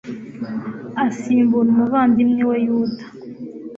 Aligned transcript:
asimbura 1.05 1.67
umuvandimwe 1.73 2.41
we 2.49 2.57
yuda 2.65 3.03